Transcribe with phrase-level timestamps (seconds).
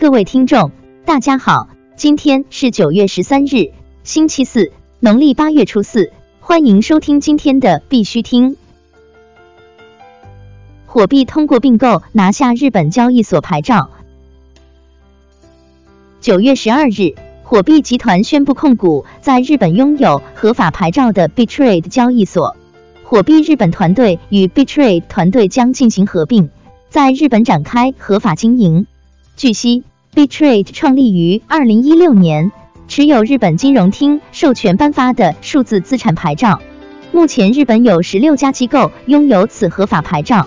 [0.00, 0.70] 各位听众，
[1.04, 3.72] 大家好，今天是九月十三日，
[4.04, 8.56] 星期四，农历八月初四，欢迎收听今天的必须听。
[10.86, 13.90] 火币通过并购拿下日本交易所牌照。
[16.20, 22.56] 九月十二日，火币集团宣布控股在日本拥有合法牌照的 Bitrade 交易所。
[23.02, 26.50] 火币日本团队与 Bitrade 团队将进行合并，
[26.88, 28.86] 在日本展开合法经营。
[29.36, 29.84] 据悉
[30.14, 32.50] ，Bitrade 创立于二零一六年，
[32.88, 36.60] 持有日本金融厅授权颁发的数字资产牌照。
[37.12, 40.46] 目前，日本有十六家机构拥有此合法牌照。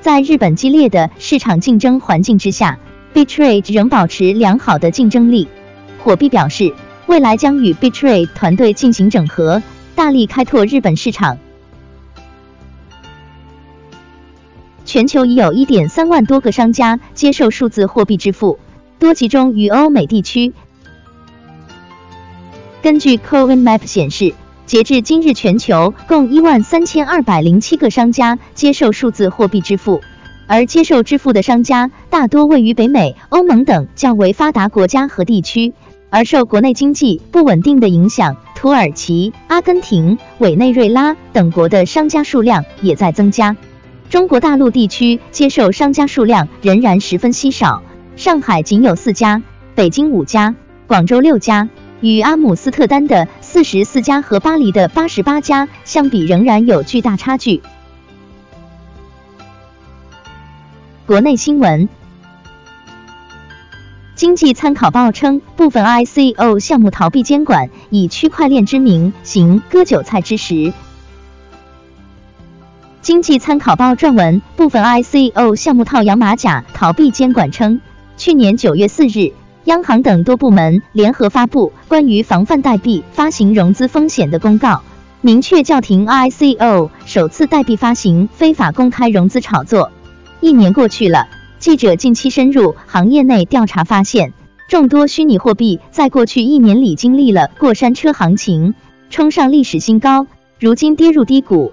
[0.00, 2.78] 在日本激烈的市场竞争环境之下
[3.14, 5.46] ，Bitrade 仍保持良好的竞争力。
[6.02, 6.74] 火币表示，
[7.06, 9.62] 未来将与 Bitrade 团队进行整合，
[9.94, 11.38] 大力开拓日本市场。
[14.86, 18.58] 全球已有一点三万多个商家接受数字货币支付，
[19.00, 20.52] 多集中于欧美地区。
[22.82, 24.34] 根据 Coinmap 显示，
[24.66, 30.02] 截至今日，全球共一万三千二百零七个商家接受数字货币支付，
[30.46, 35.72] 而接受支付的商家大多位于北美、欧盟等较为发达国家和地区。
[36.10, 43.56] 而受国内经济不稳定的影响，土耳其、阿根廷、委内瑞拉等国的商家数量也在增加。
[44.10, 47.82] 中国大陆地区接受商家数量仍然十分稀少，
[48.16, 49.42] 上海仅有四家，
[49.74, 50.54] 北京五家，
[50.86, 51.68] 广州六家，
[52.00, 57.62] 与阿姆斯特丹的四十四家和巴黎的八十八家相比，仍然有巨大差距。
[61.06, 61.88] 国内新闻，
[64.14, 70.72] 经济参考报称，部分 ICO 项目逃避监管，以区块链之名行割韭菜之实。
[73.00, 77.80] 经济参考报撰文，部分 ICO 项目套羊马甲，逃避监管称，
[78.20, 79.32] 去年九月四日，
[79.64, 84.82] 央行等多部门联合发布关于防范代币发行融资风险的公告，
[85.22, 89.90] 明确叫停 ICO 首次代币发行非法公开融资炒作。
[90.42, 91.28] 一年过去了，
[91.60, 94.34] 记者近期深入行业内调查发现，
[94.68, 98.74] 众多虚拟货币在过去一年里经历了过山车行情，
[99.08, 100.26] 冲上历史新高，
[100.58, 101.72] 如今跌入低谷。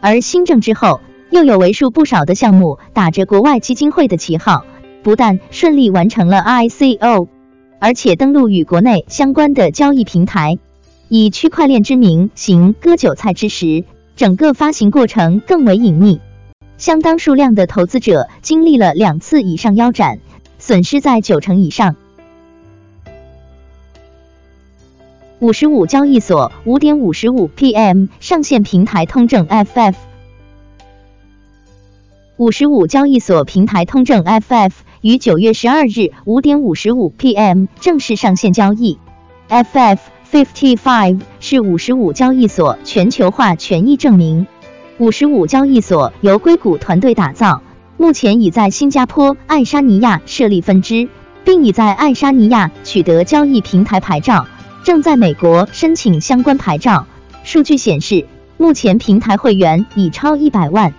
[0.00, 1.00] 而新政之后，
[1.30, 4.64] 又有为数不少的项目打着国外基金会的旗号，
[5.08, 7.28] 不但顺利完成了 ICO，
[7.78, 10.58] 而且登陆与国内相关的交易平台，
[11.08, 13.84] 以区块链之名行割韭菜之实，
[14.16, 16.20] 整个发行过程更为隐秘，
[16.76, 20.18] 相当数量的投资者经历了两次以上腰斩，
[20.58, 21.96] 损失在九成以上。
[25.38, 29.94] 五十五交易所五点五十五 PM 上线平台通证 FF。
[32.38, 38.96] 五十五交易所平台通证 FF 于九月十二日五点五十五 PM 正式上线交易。
[39.48, 39.98] FF
[40.30, 44.46] Fifty Five 是五十五交易所全球化权益证明。
[44.98, 47.60] 五十五交易所由硅谷团队打造，
[47.96, 51.08] 目前已在新加坡爱沙尼亚设立分支，
[51.42, 54.46] 并已在爱沙尼亚取得交易平台牌照。
[54.84, 57.04] 正在美国申请相关牌照。
[57.42, 58.26] 数据显示，
[58.58, 60.94] 目前平台会员已超一百万。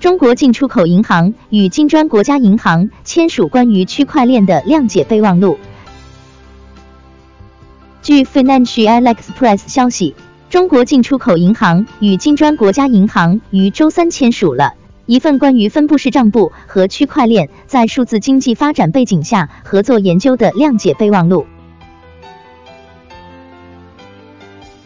[0.00, 5.58] 中国进出口银行与金砖国家银行签署关于区块链的谅解备忘录。
[8.00, 10.14] 据 Financial Express 消息，
[10.50, 14.74] 中国进出口银行与金砖国家银行于周三签署了。
[15.06, 21.46] 一份关于分布式账簿和区块链在数字经济发展背景下合作研究的谅解备忘录。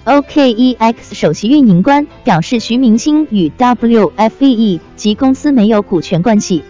[0.05, 6.65] OKEX 首席运营官表示，徐明星与 WFE 及公司没有股权关系。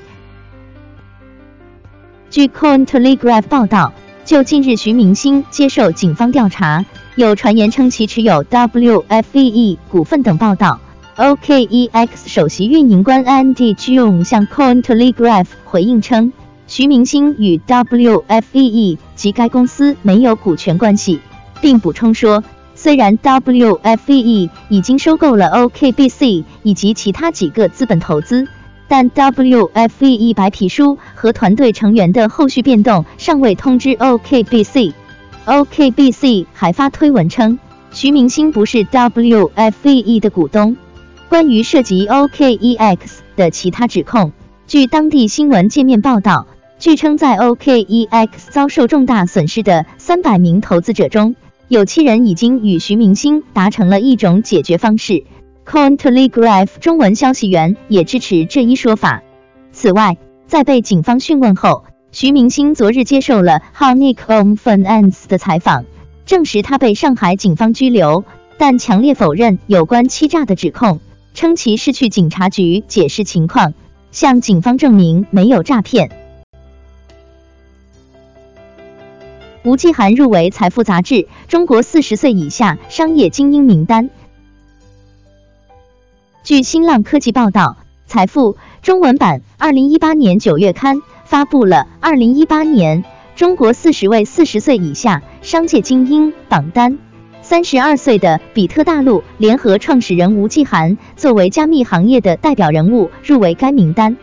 [2.29, 3.95] 据 Cointelegraph 报道，
[4.27, 6.85] 就近日徐明星接受警方调查，
[7.15, 10.79] 有传言称其持有 WFE 股份等报道。
[11.17, 16.35] OKEX 首席运营官 Andy Jung 向 Cointelegraph 回应称，
[16.67, 21.21] 徐明星与 WFE 及该公司没有股权关系，
[21.63, 22.45] 并补充说，
[22.83, 28.49] 虽然 WFE 已经收购了 OKBC 以及其他几个资本投资，
[28.89, 34.95] 但 WFE 白皮书和团队成员的后续变动尚未通知 OKBC。
[35.47, 37.61] OKBC 还发推文称，
[37.93, 40.77] 徐明星不是 WFE 的股东。
[41.29, 42.99] 关于涉及 OKEX
[43.37, 44.33] 的其他指控，
[44.67, 46.49] 据当地新闻界面报道，
[46.81, 51.37] 据称在 OKEX 遭受重大损失的三百名投资者中，
[51.69, 55.25] 有七人已经与徐明星达成了一种解决方式。
[55.65, 59.23] Cointelegraph 中文消息源也支持这一说法。
[59.71, 65.85] 此外，在被警方讯问后，徐明星昨日接受了 Honeycomb Finance 的采访，
[66.27, 68.25] 证实他被上海警方拘留，
[68.59, 71.01] 但强烈否认有关欺诈的指控，
[71.33, 73.73] 称其是去警察局解释情况，
[74.11, 76.11] 向警方证明没有诈骗。
[79.65, 84.11] 吴继涵入围《财富》杂志中国四十岁以下商业精英名单。
[86.43, 87.77] 据新浪科技报道，
[88.11, 93.05] 《财富》中文版二零一八年九月刊发布了二零一八年
[93.37, 96.99] 中国四十位四十岁以下商界精英榜单。
[97.41, 104.17] 三十二岁的比特大陆联合创始人吴继涵作为加密行业的代表人物入围该名单。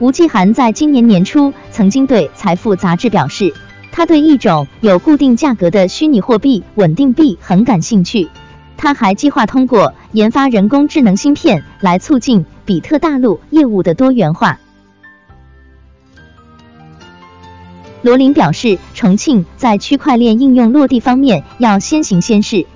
[0.00, 3.54] 吴继涵在今年年初曾经对《财富》杂志表示。
[3.92, 8.28] 他对一种有固定价格的虚拟货币稳定币很感兴趣。
[8.76, 14.58] 他还计划通过研发人工智能芯片来促进比特大陆业务的多元化。
[18.00, 22.66] 罗琳表示，重庆在区块链应用落地方面要先行先试。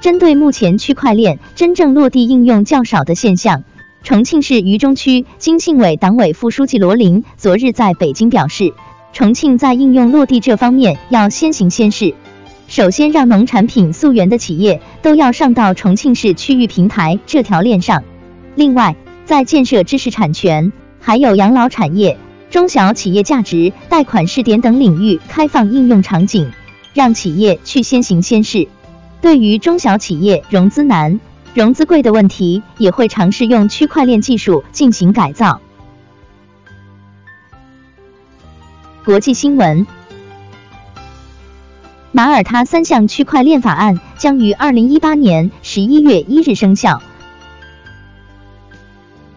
[0.00, 3.64] 针对目前区块链真正落地应用较少的现象。
[4.02, 8.74] 重庆市渝中区经信委党委副书记罗林昨日在北京表示，
[9.12, 12.12] 重庆在应用落地这方面要先行先试，
[12.66, 18.02] 首先让农产品溯源的企业都要上到重庆市区域平台这条链上。
[18.56, 22.18] 另外，在建设知识产权、还有养老产业、
[22.50, 26.50] 中小企业价值贷款试点等领域开放应用场景，
[26.92, 28.66] 让企业去先行先试。
[29.20, 31.20] 对于中小企业融资难。
[31.54, 35.60] 融资贵的问题，也会尝试用区块链技术进行改造。
[39.04, 39.86] 国际新闻：
[42.10, 47.02] 马耳他三项区块链法案将于二零一八年十一月一日生效。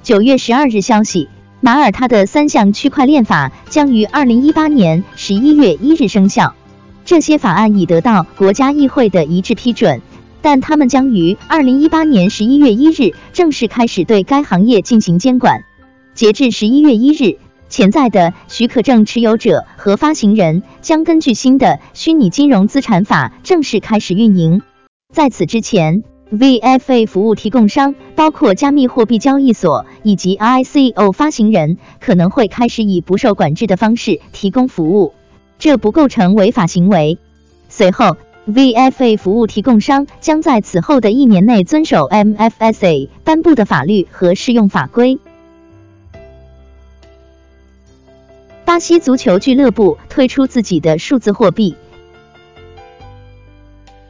[0.02, 1.28] 九月十二日消息，
[1.60, 6.56] 马耳他的三项区块链法将于二零一八年十一月一日生效。
[7.04, 10.02] 这些法案已得到国家议会的一致批准。
[10.46, 15.64] 但他们将于二零一八年十一月一日正式开始对该行业进行监管。
[16.14, 24.62] 截至十一月一日，潜在的许可证持有者和发行人将根据新的虚拟金融资产法正式开始运营。
[25.12, 35.16] 在此之前，VFA 服务提供商，包括加密货币交易所以及 ICO 发行人，可能会开始以不受管制的方式提供服务，
[35.58, 37.18] 这不构成违法行为。
[37.68, 38.16] 随后。
[38.48, 45.18] VFA 服务提供商将在此后的一年内遵守 MFSA 颁布的法律和适用法规。
[48.66, 51.76] 巴西足球俱乐部推出自己的数字货币。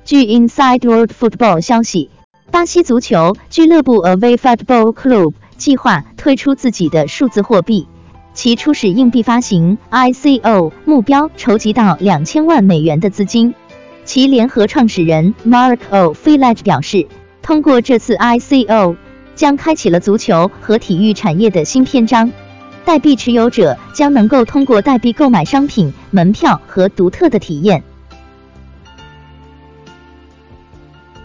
[0.04, 2.10] 据 Inside World Football 消息，
[2.52, 7.88] 巴西足球俱乐部 Ave Football Club 计划推出自己的数字货币，
[8.34, 13.54] 其初始硬币发行 ICO 目标筹集到两千万美元的资金。
[14.06, 16.14] 其联合创始人 Mark O.
[16.14, 17.08] Filage 表示，
[17.42, 18.96] 通过这次 ICO，
[19.36, 22.32] 将开启了足球和体育产业的新篇章。
[22.86, 27.84] 代币持有者将能够通过代币购买商品、门票和独特的体验。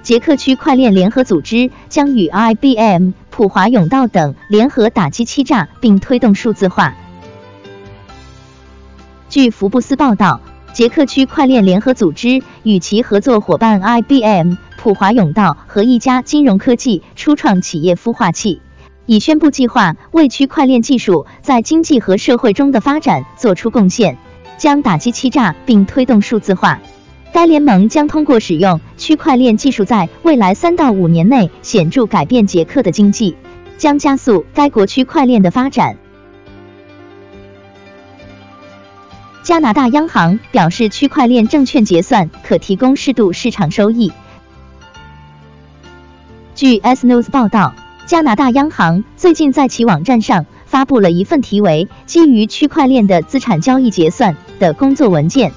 [0.03, 6.95] 捷克区块链联合组织将与 IBM、普华永道等联合打击欺诈，并推动数字化。
[9.29, 10.41] 据福布斯报道。
[10.81, 18.63] 捷克区块链联合组织与其合作伙伴 IBM、普华永道和一家金融科技初创企业孵化器，
[19.05, 24.17] 已宣布计划为区块链技术在经济和社会中的发展做出贡献，
[24.57, 26.81] 将打击欺诈并推动数字化。
[27.31, 33.37] 该联盟将通过使用区块链技术，在未来三到五年内显著改变捷克的经济，
[33.77, 35.99] 将加速该国区块链的发展。
[39.51, 44.13] 加拿大央行表示，区块链证券结算可提供适度市场收益。
[46.55, 47.75] 据 S News 报道，
[48.07, 55.51] 加拿大央行最近在其网站上发布了一份题为《基于区块链的资产交易结算》的工作文件。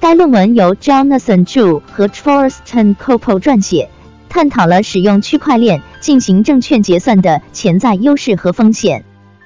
[0.00, 3.90] 该论文由 Jonathan Zhu 和 Tristan Coppo 撰写，
[4.30, 9.04] 探讨了使用区块链进行证券结算的潜在优势和风险。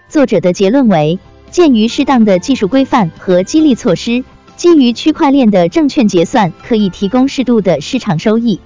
[0.09, 1.19] 作者的结论为。
[1.51, 4.25] 鉴于适当的技术规范和激励措施，
[4.57, 8.61] 基于区块链的证券结算可以提供适度的市场收益。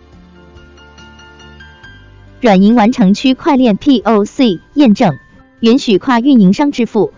[2.41, 5.15] 软银完成区块链 POC 验证，
[5.61, 7.13] 允许跨运营商支付。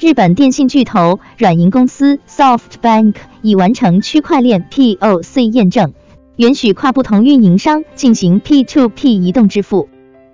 [0.00, 5.92] 日本电信巨头软银公司 SoftBank 已完成区块链 POC 验证，
[6.36, 9.88] 允许跨不同运营商进行 P2P 移动支付。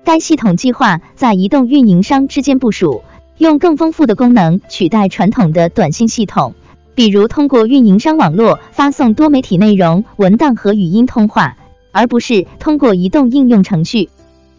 [0.04, 3.02] 该系统计划在移动运营商之间部署，
[3.38, 6.54] 用更丰富的功能取代传统的短信系统，
[6.94, 11.56] 比如通过运营商网络发送多媒体内容、文档和语音通话，
[11.90, 14.10] 而不是通过移动应用程序。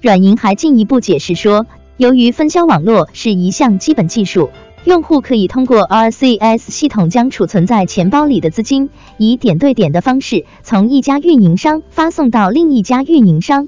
[0.02, 4.50] 软银还进一步解释说，由于分销网络是一项基本技术。
[4.84, 13.68] 用户可以通过 RCS 系统将储存在钱包里的资金，以点对点的方式从一家运营商发送到另一家运营商，